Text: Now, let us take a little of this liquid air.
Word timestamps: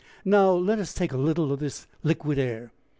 Now, 0.25 0.53
let 0.53 0.79
us 0.79 0.95
take 0.95 1.11
a 1.13 1.15
little 1.15 1.51
of 1.51 1.59
this 1.59 1.85
liquid 2.01 2.39
air. 2.39 2.71